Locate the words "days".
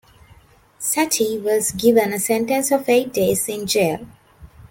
3.13-3.47